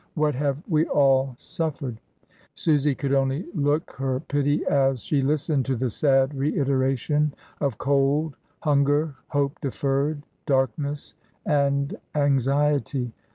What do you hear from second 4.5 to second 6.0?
as she listened to the